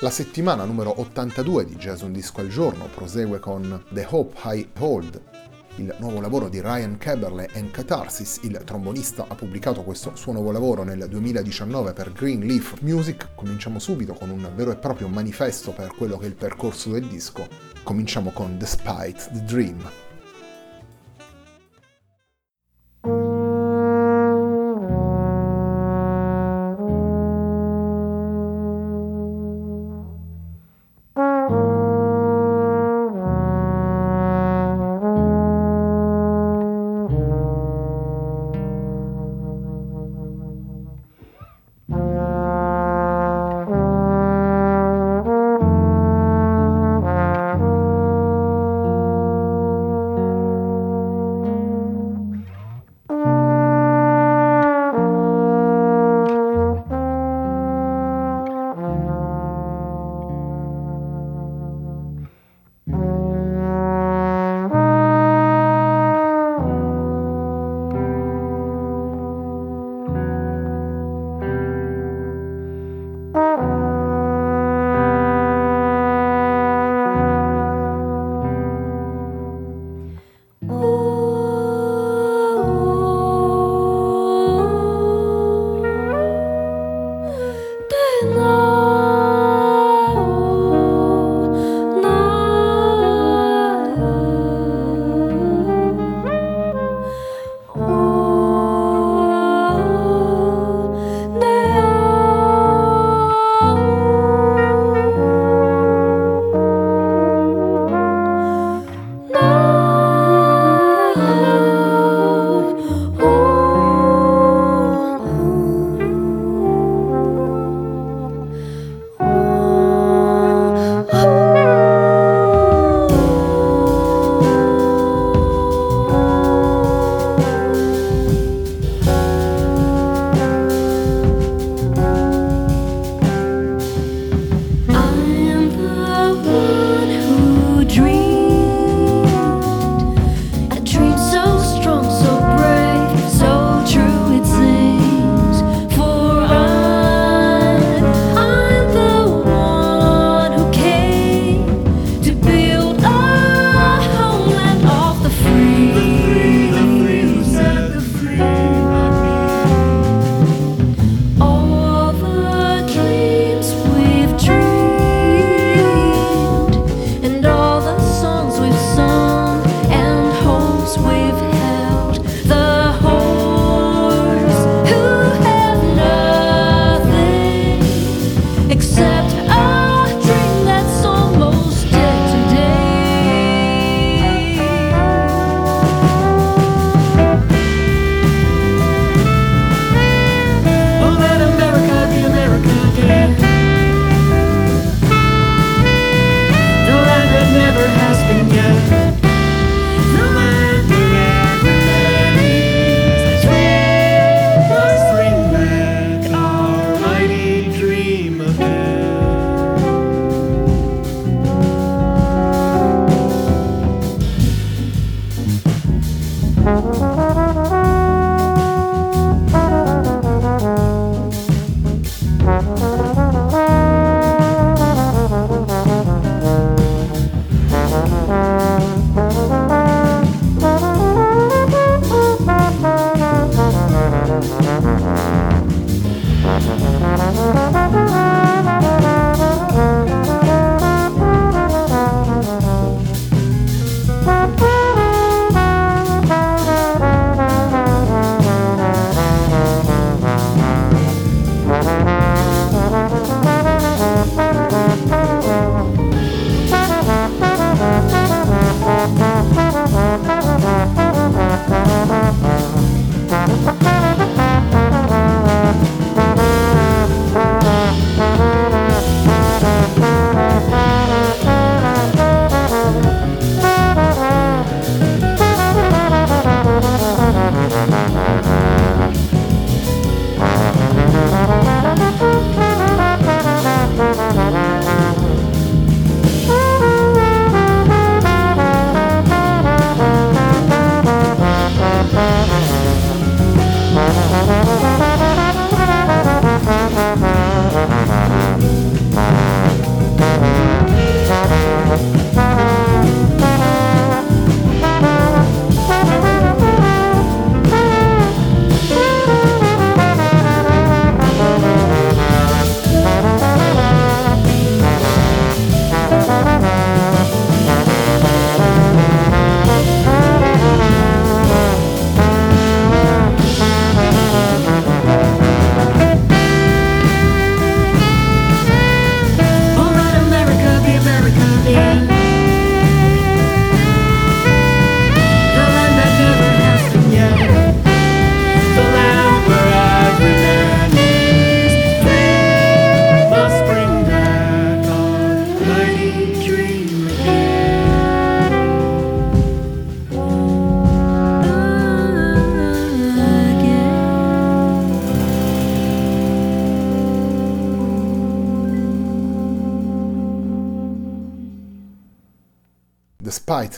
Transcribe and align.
La 0.00 0.10
settimana 0.10 0.64
numero 0.64 1.00
82 1.00 1.64
di 1.64 1.76
Jazz 1.76 2.02
Un 2.02 2.12
Disco 2.12 2.42
al 2.42 2.48
Giorno 2.48 2.86
prosegue 2.94 3.38
con 3.38 3.82
The 3.88 4.06
Hope 4.10 4.38
I 4.54 4.68
Hold, 4.78 5.22
il 5.76 5.96
nuovo 6.00 6.20
lavoro 6.20 6.50
di 6.50 6.60
Ryan 6.60 6.98
Keberle 6.98 7.48
and 7.54 7.70
Catharsis. 7.70 8.40
Il 8.42 8.60
trombonista 8.62 9.24
ha 9.26 9.34
pubblicato 9.34 9.82
questo 9.84 10.14
suo 10.14 10.32
nuovo 10.32 10.52
lavoro 10.52 10.82
nel 10.82 11.06
2019 11.08 11.94
per 11.94 12.12
Greenleaf 12.12 12.80
Music. 12.82 13.28
Cominciamo 13.34 13.78
subito 13.78 14.12
con 14.12 14.28
un 14.28 14.52
vero 14.54 14.70
e 14.70 14.76
proprio 14.76 15.08
manifesto 15.08 15.72
per 15.72 15.94
quello 15.96 16.18
che 16.18 16.26
è 16.26 16.28
il 16.28 16.36
percorso 16.36 16.90
del 16.90 17.06
disco. 17.06 17.48
Cominciamo 17.82 18.32
con 18.32 18.58
Despite 18.58 19.30
the 19.32 19.44
Dream. 19.44 20.05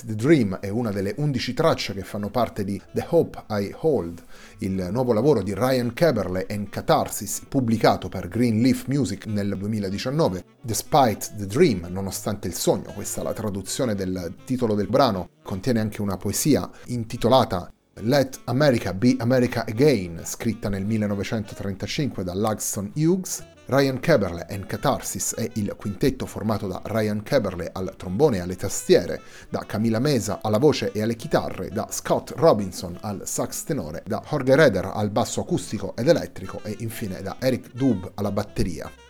The 0.09 0.15
Dream 0.15 0.57
è 0.57 0.71
una 0.71 0.91
delle 0.91 1.13
11 1.19 1.53
tracce 1.53 1.93
che 1.93 2.01
fanno 2.03 2.31
parte 2.31 2.65
di 2.65 2.81
The 2.93 3.05
Hope 3.11 3.45
I 3.51 3.75
Hold, 3.81 4.23
il 4.61 4.89
nuovo 4.91 5.13
lavoro 5.13 5.43
di 5.43 5.53
Ryan 5.53 5.93
Keberle 5.93 6.47
and 6.49 6.71
Catharsis, 6.71 7.43
pubblicato 7.47 8.09
per 8.09 8.27
Greenleaf 8.27 8.87
Music 8.87 9.27
nel 9.27 9.55
2019. 9.59 10.45
Despite 10.63 11.35
the 11.37 11.47
Dream, 11.47 11.89
nonostante 11.91 12.49
il 12.49 12.55
sogno, 12.55 12.91
questa 12.95 13.21
è 13.21 13.25
la 13.25 13.35
traduzione 13.35 13.95
del 13.95 14.35
titolo 14.47 14.75
del 14.75 14.89
brano, 14.89 15.29
contiene 15.43 15.81
anche 15.81 16.01
una 16.01 16.17
poesia 16.17 16.71
intitolata 16.87 17.71
Let 18.03 18.41
America 18.45 18.95
Be 18.95 19.17
America 19.19 19.65
Again, 19.67 20.23
scritta 20.25 20.69
nel 20.69 20.85
1935 20.85 22.23
da 22.23 22.35
Langston 22.35 22.93
Hughes, 22.95 23.45
Ryan 23.67 24.00
Keberle 24.00 24.47
and 24.49 24.67
Catharsis 24.67 25.35
è 25.35 25.50
il 25.55 25.75
quintetto 25.77 26.25
formato 26.25 26.67
da 26.67 26.81
Ryan 26.85 27.23
Keberle 27.23 27.71
al 27.73 27.95
trombone 27.97 28.39
e 28.39 28.41
alle 28.41 28.56
tastiere, 28.56 29.21
da 29.49 29.65
Camila 29.67 29.99
Mesa 29.99 30.39
alla 30.43 30.59
voce 30.59 30.93
e 30.93 31.03
alle 31.03 31.17
chitarre, 31.17 31.69
da 31.69 31.89
Scott 31.91 32.33
Robinson 32.37 32.97
al 33.03 33.23
sax 33.27 33.65
tenore, 33.65 34.03
da 34.06 34.23
Jorge 34.27 34.56
Reder 34.56 34.91
al 34.95 35.11
basso 35.11 35.41
acustico 35.41 35.95
ed 35.97 36.09
elettrico 36.09 36.61
e 36.62 36.77
infine 36.79 37.21
da 37.21 37.37
Eric 37.41 37.73
Dub 37.75 38.12
alla 38.15 38.31
batteria. 38.33 39.08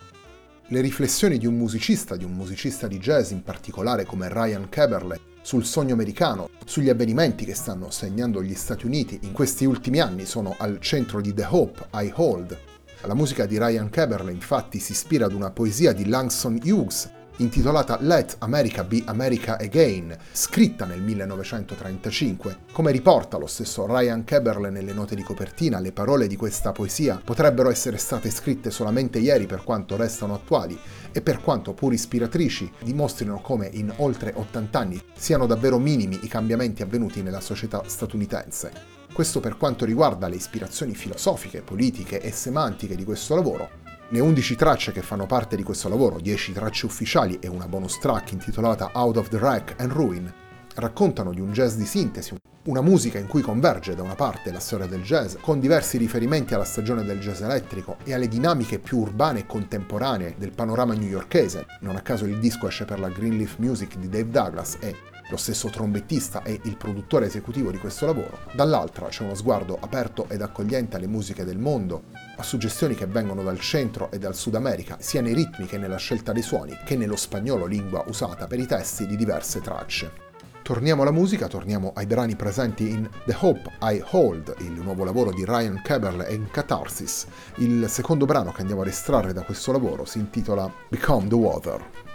Le 0.71 0.81
riflessioni 0.81 1.39
di 1.39 1.47
un 1.47 1.57
musicista, 1.57 2.15
di 2.15 2.23
un 2.23 2.33
musicista 2.33 2.85
di 2.85 2.99
jazz 2.99 3.31
in 3.31 3.41
particolare 3.41 4.05
come 4.05 4.29
Ryan 4.31 4.69
Keberle, 4.69 5.19
sul 5.41 5.65
sogno 5.65 5.95
americano, 5.95 6.47
sugli 6.63 6.89
avvenimenti 6.89 7.43
che 7.43 7.55
stanno 7.55 7.89
segnando 7.89 8.43
gli 8.43 8.53
Stati 8.53 8.85
Uniti 8.85 9.17
in 9.23 9.31
questi 9.31 9.65
ultimi 9.65 9.99
anni 9.99 10.27
sono 10.27 10.55
al 10.59 10.79
centro 10.79 11.21
di 11.21 11.33
The 11.33 11.47
Hope 11.49 11.87
I 11.93 12.11
Hold, 12.13 12.57
la 13.03 13.13
musica 13.13 13.45
di 13.45 13.57
Ryan 13.57 13.89
Keberle 13.89 14.31
infatti 14.31 14.77
si 14.77 14.91
ispira 14.91 15.25
ad 15.25 15.33
una 15.33 15.51
poesia 15.51 15.93
di 15.93 16.05
Langston 16.05 16.59
Hughes 16.61 17.09
intitolata 17.39 17.97
Let 18.01 18.35
America 18.39 18.83
Be 18.83 19.01
America 19.05 19.57
Again, 19.57 20.15
scritta 20.31 20.85
nel 20.85 21.01
1935. 21.01 22.57
Come 22.71 22.91
riporta 22.91 23.37
lo 23.37 23.47
stesso 23.47 23.85
Ryan 23.85 24.23
Keberle 24.23 24.69
nelle 24.69 24.93
note 24.93 25.15
di 25.15 25.23
copertina, 25.23 25.79
le 25.79 25.91
parole 25.91 26.27
di 26.27 26.35
questa 26.35 26.71
poesia 26.71 27.21
potrebbero 27.23 27.69
essere 27.69 27.97
state 27.97 28.29
scritte 28.29 28.71
solamente 28.71 29.19
ieri 29.19 29.45
per 29.45 29.63
quanto 29.63 29.95
restano 29.95 30.33
attuali 30.33 30.77
e 31.11 31.21
per 31.21 31.41
quanto 31.41 31.73
pur 31.73 31.93
ispiratrici 31.93 32.71
dimostrino 32.83 33.39
come 33.41 33.69
in 33.71 33.93
oltre 33.97 34.33
80 34.35 34.79
anni 34.79 35.01
siano 35.15 35.45
davvero 35.45 35.79
minimi 35.79 36.19
i 36.23 36.27
cambiamenti 36.27 36.81
avvenuti 36.81 37.21
nella 37.21 37.41
società 37.41 37.83
statunitense. 37.85 38.97
Questo 39.11 39.39
per 39.39 39.57
quanto 39.57 39.85
riguarda 39.85 40.27
le 40.27 40.35
ispirazioni 40.35 40.93
filosofiche, 40.93 41.61
politiche 41.61 42.21
e 42.21 42.31
semantiche 42.31 42.95
di 42.95 43.03
questo 43.03 43.35
lavoro. 43.35 43.78
Le 44.11 44.19
11 44.19 44.55
tracce 44.55 44.91
che 44.91 45.03
fanno 45.03 45.27
parte 45.27 45.55
di 45.55 45.61
questo 45.61 45.87
lavoro, 45.87 46.19
10 46.19 46.53
tracce 46.53 46.87
ufficiali 46.87 47.37
e 47.39 47.47
una 47.47 47.67
bonus 47.67 47.99
track 47.99 48.31
intitolata 48.31 48.89
Out 48.93 49.17
of 49.17 49.27
the 49.27 49.37
Wreck 49.37 49.75
and 49.77 49.91
Ruin, 49.91 50.33
raccontano 50.77 51.31
di 51.31 51.39
un 51.39 51.51
jazz 51.51 51.75
di 51.75 51.85
sintesi, 51.85 52.35
una 52.63 52.81
musica 52.81 53.19
in 53.19 53.27
cui 53.27 53.43
converge 53.43 53.93
da 53.93 54.01
una 54.01 54.15
parte 54.15 54.51
la 54.51 54.59
storia 54.59 54.87
del 54.87 55.03
jazz, 55.03 55.35
con 55.39 55.59
diversi 55.59 55.97
riferimenti 55.97 56.55
alla 56.55 56.63
stagione 56.63 57.03
del 57.03 57.19
jazz 57.19 57.41
elettrico 57.41 57.97
e 58.03 58.15
alle 58.15 58.27
dinamiche 58.27 58.79
più 58.79 58.97
urbane 58.97 59.41
e 59.41 59.45
contemporanee 59.45 60.33
del 60.39 60.53
panorama 60.53 60.95
newyorkese. 60.95 61.67
Non 61.81 61.95
a 61.95 62.01
caso 62.01 62.25
il 62.25 62.39
disco 62.39 62.67
esce 62.67 62.85
per 62.85 62.99
la 62.99 63.09
Greenleaf 63.09 63.57
Music 63.57 63.95
di 63.95 64.09
Dave 64.09 64.29
Douglas 64.29 64.77
e 64.79 64.95
lo 65.29 65.37
stesso 65.37 65.69
trombettista 65.69 66.43
e 66.43 66.59
il 66.63 66.75
produttore 66.77 67.27
esecutivo 67.27 67.71
di 67.71 67.77
questo 67.77 68.05
lavoro, 68.05 68.39
dall'altra 68.53 69.07
c'è 69.07 69.23
uno 69.23 69.35
sguardo 69.35 69.77
aperto 69.79 70.25
ed 70.29 70.41
accogliente 70.41 70.95
alle 70.95 71.07
musiche 71.07 71.45
del 71.45 71.57
mondo, 71.57 72.03
a 72.35 72.43
suggestioni 72.43 72.95
che 72.95 73.05
vengono 73.05 73.43
dal 73.43 73.59
centro 73.59 74.11
e 74.11 74.17
dal 74.17 74.35
Sud 74.35 74.55
America, 74.55 74.97
sia 74.99 75.21
nei 75.21 75.33
ritmi 75.33 75.65
che 75.65 75.77
nella 75.77 75.97
scelta 75.97 76.31
dei 76.31 76.41
suoni, 76.41 76.77
che 76.85 76.95
nello 76.95 77.15
spagnolo 77.15 77.65
lingua 77.65 78.03
usata 78.07 78.47
per 78.47 78.59
i 78.59 78.65
testi 78.65 79.05
di 79.05 79.15
diverse 79.15 79.61
tracce. 79.61 80.27
Torniamo 80.69 81.01
alla 81.01 81.11
musica, 81.11 81.47
torniamo 81.47 81.93
ai 81.95 82.05
brani 82.05 82.35
presenti 82.35 82.91
in 82.91 83.09
The 83.25 83.35
Hope 83.39 83.71
I 83.81 84.03
Hold, 84.11 84.53
il 84.59 84.73
nuovo 84.73 85.03
lavoro 85.03 85.31
di 85.31 85.43
Ryan 85.43 85.81
Keberle 85.83 86.27
e 86.27 86.35
in 86.35 86.47
Catharsis. 86.51 87.25
Il 87.55 87.89
secondo 87.89 88.25
brano 88.25 88.51
che 88.51 88.61
andiamo 88.61 88.81
ad 88.81 88.87
estrarre 88.87 89.33
da 89.33 89.41
questo 89.41 89.71
lavoro 89.71 90.05
si 90.05 90.19
intitola 90.19 90.71
Become 90.87 91.27
the 91.27 91.35
Water. 91.35 92.08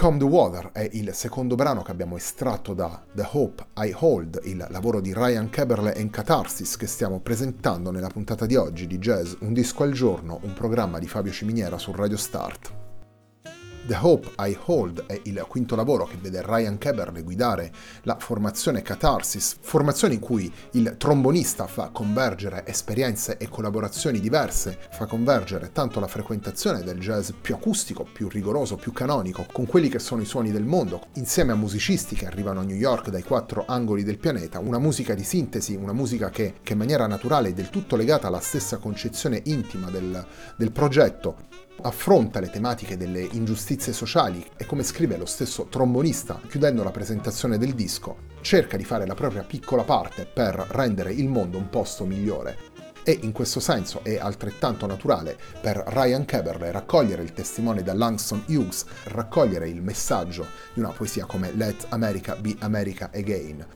Become 0.00 0.16
the 0.16 0.24
Water 0.24 0.70
è 0.72 0.88
il 0.92 1.12
secondo 1.12 1.56
brano 1.56 1.82
che 1.82 1.90
abbiamo 1.90 2.16
estratto 2.16 2.72
da 2.72 3.02
The 3.12 3.28
Hope 3.32 3.66
I 3.76 3.94
Hold, 3.94 4.40
il 4.44 4.66
lavoro 4.70 4.98
di 5.02 5.12
Ryan 5.12 5.50
Keberle 5.50 5.94
e 5.94 6.08
Catharsis 6.08 6.78
che 6.78 6.86
stiamo 6.86 7.20
presentando 7.20 7.90
nella 7.90 8.08
puntata 8.08 8.46
di 8.46 8.56
oggi 8.56 8.86
di 8.86 8.96
Jazz 8.96 9.34
Un 9.40 9.52
disco 9.52 9.82
al 9.82 9.92
giorno, 9.92 10.40
un 10.44 10.54
programma 10.54 10.98
di 10.98 11.06
Fabio 11.06 11.32
Ciminiera 11.32 11.76
su 11.76 11.92
Radio 11.92 12.16
Start. 12.16 12.79
The 13.90 13.98
Hope 14.00 14.30
I 14.38 14.56
Hold 14.66 15.06
è 15.06 15.20
il 15.24 15.44
quinto 15.48 15.74
lavoro 15.74 16.04
che 16.04 16.16
vede 16.16 16.44
Ryan 16.46 16.78
Keberle 16.78 17.24
guidare 17.24 17.72
la 18.02 18.16
formazione 18.20 18.82
Catharsis, 18.82 19.56
formazione 19.60 20.14
in 20.14 20.20
cui 20.20 20.48
il 20.74 20.94
trombonista 20.96 21.66
fa 21.66 21.88
convergere 21.88 22.64
esperienze 22.68 23.36
e 23.36 23.48
collaborazioni 23.48 24.20
diverse, 24.20 24.78
fa 24.92 25.06
convergere 25.06 25.72
tanto 25.72 25.98
la 25.98 26.06
frequentazione 26.06 26.84
del 26.84 27.00
jazz 27.00 27.30
più 27.40 27.56
acustico, 27.56 28.04
più 28.04 28.28
rigoroso, 28.28 28.76
più 28.76 28.92
canonico, 28.92 29.44
con 29.50 29.66
quelli 29.66 29.88
che 29.88 29.98
sono 29.98 30.22
i 30.22 30.24
suoni 30.24 30.52
del 30.52 30.62
mondo, 30.62 31.06
insieme 31.14 31.50
a 31.50 31.56
musicisti 31.56 32.14
che 32.14 32.26
arrivano 32.26 32.60
a 32.60 32.62
New 32.62 32.76
York 32.76 33.08
dai 33.08 33.24
quattro 33.24 33.64
angoli 33.66 34.04
del 34.04 34.18
pianeta, 34.18 34.60
una 34.60 34.78
musica 34.78 35.14
di 35.14 35.24
sintesi, 35.24 35.74
una 35.74 35.92
musica 35.92 36.30
che, 36.30 36.60
che 36.62 36.74
in 36.74 36.78
maniera 36.78 37.08
naturale 37.08 37.48
è 37.48 37.52
del 37.52 37.70
tutto 37.70 37.96
legata 37.96 38.28
alla 38.28 38.38
stessa 38.38 38.76
concezione 38.76 39.40
intima 39.46 39.90
del, 39.90 40.24
del 40.56 40.70
progetto, 40.70 41.49
affronta 41.82 42.40
le 42.40 42.50
tematiche 42.50 42.96
delle 42.96 43.20
ingiustizie 43.20 43.92
sociali 43.92 44.44
e 44.56 44.66
come 44.66 44.82
scrive 44.82 45.16
lo 45.16 45.26
stesso 45.26 45.66
trombonista 45.66 46.40
chiudendo 46.48 46.82
la 46.82 46.90
presentazione 46.90 47.58
del 47.58 47.74
disco, 47.74 48.28
cerca 48.40 48.76
di 48.76 48.84
fare 48.84 49.06
la 49.06 49.14
propria 49.14 49.42
piccola 49.42 49.84
parte 49.84 50.26
per 50.26 50.66
rendere 50.70 51.12
il 51.12 51.28
mondo 51.28 51.58
un 51.58 51.68
posto 51.68 52.04
migliore. 52.04 52.56
E 53.02 53.18
in 53.22 53.32
questo 53.32 53.60
senso 53.60 54.04
è 54.04 54.18
altrettanto 54.18 54.86
naturale 54.86 55.38
per 55.60 55.82
Ryan 55.86 56.24
Keberle 56.24 56.70
raccogliere 56.70 57.22
il 57.22 57.32
testimone 57.32 57.82
da 57.82 57.94
Langston 57.94 58.44
Hughes, 58.48 58.84
raccogliere 59.04 59.68
il 59.68 59.82
messaggio 59.82 60.46
di 60.74 60.80
una 60.80 60.90
poesia 60.90 61.24
come 61.24 61.52
Let 61.54 61.86
America 61.88 62.36
be 62.36 62.54
America 62.60 63.10
Again, 63.12 63.66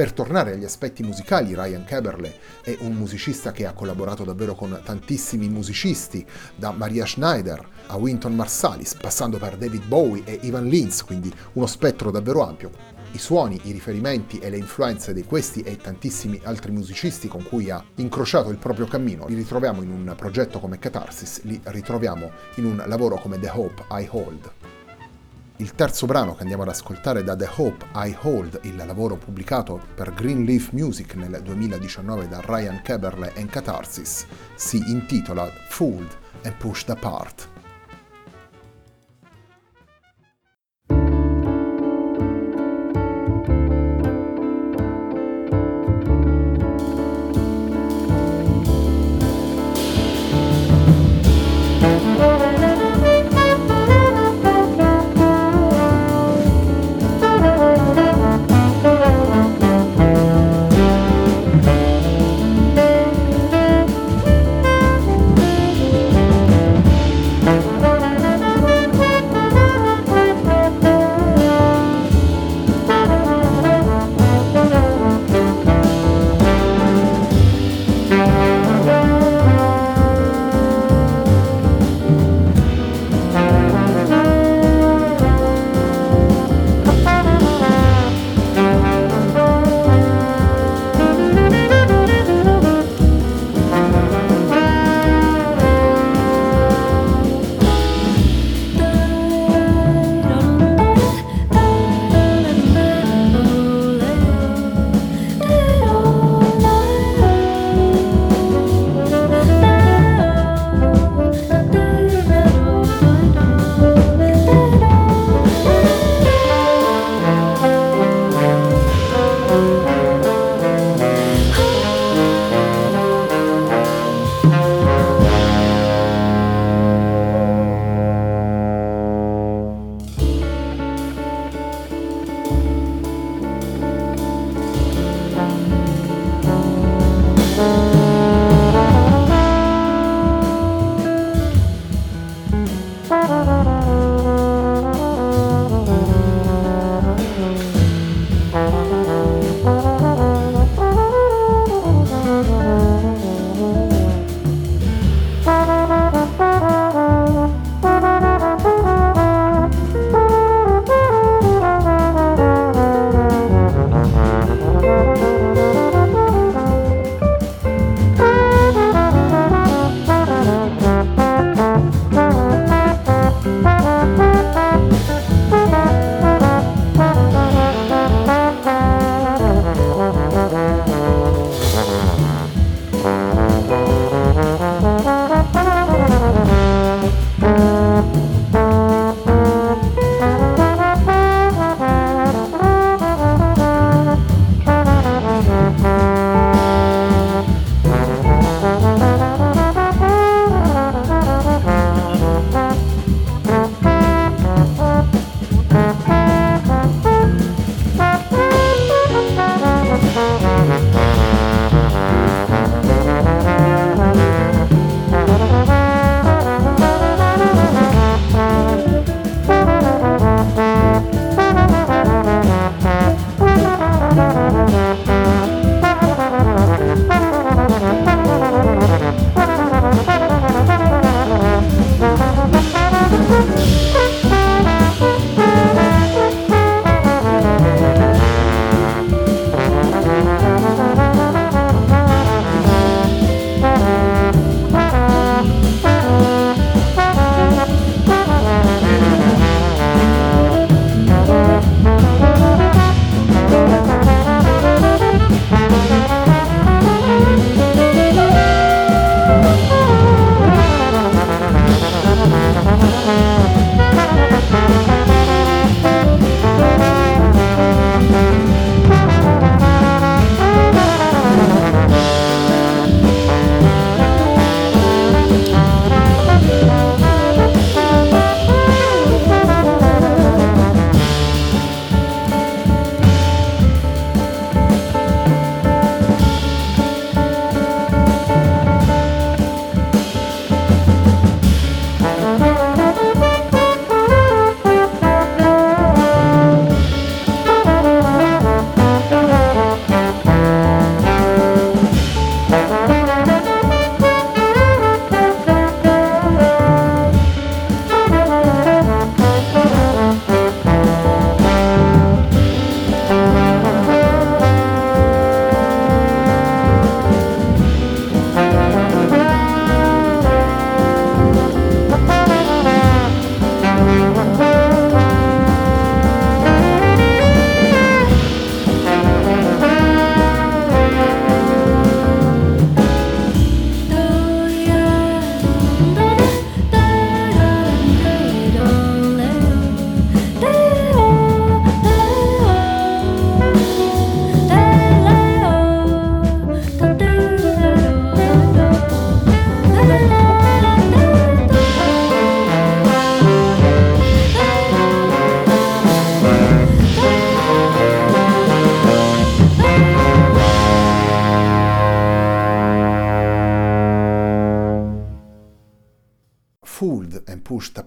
per 0.00 0.12
tornare 0.12 0.52
agli 0.52 0.64
aspetti 0.64 1.02
musicali, 1.02 1.54
Ryan 1.54 1.84
Keberle 1.84 2.32
è 2.62 2.74
un 2.80 2.94
musicista 2.94 3.52
che 3.52 3.66
ha 3.66 3.74
collaborato 3.74 4.24
davvero 4.24 4.54
con 4.54 4.80
tantissimi 4.82 5.50
musicisti, 5.50 6.24
da 6.56 6.70
Maria 6.70 7.04
Schneider 7.04 7.68
a 7.88 7.96
Winton 7.96 8.34
Marsalis, 8.34 8.94
passando 8.94 9.36
per 9.36 9.58
David 9.58 9.84
Bowie 9.84 10.24
e 10.24 10.38
Ivan 10.44 10.68
Lins, 10.68 11.04
quindi 11.04 11.30
uno 11.52 11.66
spettro 11.66 12.10
davvero 12.10 12.42
ampio. 12.42 12.70
I 13.12 13.18
suoni, 13.18 13.60
i 13.64 13.72
riferimenti 13.72 14.38
e 14.38 14.48
le 14.48 14.56
influenze 14.56 15.12
di 15.12 15.24
questi 15.24 15.60
e 15.60 15.76
tantissimi 15.76 16.40
altri 16.44 16.72
musicisti 16.72 17.28
con 17.28 17.42
cui 17.42 17.68
ha 17.68 17.84
incrociato 17.96 18.48
il 18.48 18.56
proprio 18.56 18.86
cammino 18.86 19.26
li 19.26 19.34
ritroviamo 19.34 19.82
in 19.82 19.90
un 19.90 20.14
progetto 20.16 20.60
come 20.60 20.78
Catharsis, 20.78 21.42
li 21.42 21.60
ritroviamo 21.62 22.30
in 22.54 22.64
un 22.64 22.82
lavoro 22.86 23.16
come 23.18 23.38
The 23.38 23.50
Hope 23.52 23.84
I 23.90 24.08
Hold. 24.10 24.79
Il 25.60 25.74
terzo 25.74 26.06
brano 26.06 26.34
che 26.34 26.40
andiamo 26.40 26.62
ad 26.62 26.70
ascoltare 26.70 27.22
da 27.22 27.36
The 27.36 27.46
Hope 27.56 27.84
I 27.94 28.16
Hold, 28.22 28.60
il 28.62 28.76
lavoro 28.76 29.18
pubblicato 29.18 29.78
per 29.94 30.14
Greenleaf 30.14 30.70
Music 30.70 31.16
nel 31.16 31.42
2019 31.42 32.28
da 32.28 32.40
Ryan 32.42 32.80
Keberle 32.80 33.34
e 33.34 33.44
Catharsis, 33.44 34.26
si 34.54 34.82
intitola 34.86 35.46
Fooled 35.68 36.16
and 36.44 36.56
Pushed 36.56 36.88
Apart. 36.88 37.59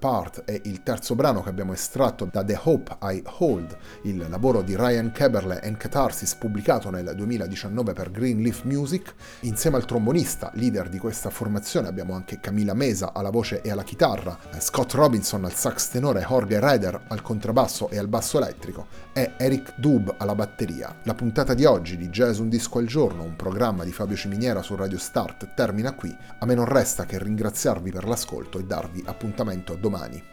Apart 0.04 0.44
è 0.44 0.60
il 0.66 0.84
terzo 0.84 1.16
brano 1.16 1.42
che 1.42 1.48
abbiamo 1.48 1.72
estratto 1.72 2.28
da 2.30 2.44
The 2.44 2.60
Hope 2.64 2.98
I 3.04 3.24
Hold, 3.38 3.78
il 4.02 4.28
lavoro 4.28 4.62
di 4.62 4.76
Ryan 4.76 5.14
Keberle 5.14 5.62
and 5.62 5.78
Catharsis 5.78 6.36
pubblicato 6.36 6.90
nel 6.90 7.14
2019 7.16 7.94
per 7.94 8.12
Greenleaf 8.12 8.64
Music. 8.64 9.14
Insieme 9.44 9.78
al 9.78 9.86
trombonista, 9.86 10.52
leader 10.56 10.90
di 10.90 10.98
questa 10.98 11.30
formazione, 11.30 11.88
abbiamo 11.88 12.16
anche 12.16 12.42
Camila 12.42 12.74
Mesa 12.74 13.14
alla 13.14 13.30
voce 13.30 13.62
e 13.62 13.72
alla 13.72 13.84
chitarra, 13.84 14.38
Scott 14.58 14.92
Robinson 14.92 15.46
al 15.46 15.54
sax 15.54 15.88
tenore, 15.88 16.26
Jorge 16.28 16.60
Ryder 16.60 17.06
al 17.08 17.22
contrabbasso 17.22 17.90
e 17.90 17.98
al 17.98 18.10
basso 18.10 18.40
elettrico 18.40 18.88
e 19.14 19.36
Eric 19.38 19.76
Dub 19.78 20.16
alla 20.18 20.36
batteria. 20.36 20.98
La 21.04 21.14
puntata 21.14 21.54
di 21.54 21.64
oggi 21.64 21.96
di 21.96 22.10
Jazz 22.10 22.40
Un 22.40 22.50
Disco 22.50 22.80
al 22.80 22.88
Giorno, 22.88 23.24
un 23.24 23.38
programma 23.38 23.86
di 23.86 23.94
Fabio 23.94 24.18
Ciminiera 24.18 24.62
su 24.64 24.76
Radio 24.76 24.98
Start, 24.98 25.54
termina 25.54 25.94
qui. 25.94 26.14
A 26.40 26.46
me 26.46 26.56
non 26.56 26.66
resta 26.66 27.06
che 27.06 27.24
ringraziarvi 27.24 27.90
per 27.90 28.06
l'ascolto 28.06 28.60
e 28.60 28.66
darvi 28.66 29.02
appuntamento 29.06 29.72
a 29.72 29.78
domani. 29.94 30.24